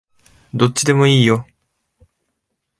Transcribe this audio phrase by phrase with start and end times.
[0.55, 1.45] どっちでもいいよ